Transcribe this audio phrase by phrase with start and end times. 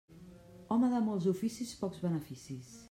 [0.75, 2.77] Home de molts oficis, pocs beneficis.